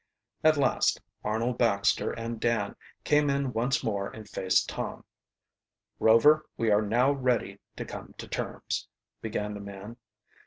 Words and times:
At 0.43 0.57
last 0.57 0.99
Arnold 1.23 1.59
Baxter 1.59 2.09
and 2.09 2.39
Dan 2.39 2.75
came 3.03 3.29
in 3.29 3.53
once 3.53 3.83
more 3.83 4.09
and 4.09 4.27
faced 4.27 4.67
Tom. 4.67 5.03
"Rover, 5.99 6.47
we 6.57 6.71
are 6.71 6.81
now 6.81 7.11
ready 7.11 7.59
to 7.77 7.85
come 7.85 8.15
to 8.17 8.27
terms," 8.27 8.87
began 9.21 9.53
the 9.53 9.59
man. 9.59 9.97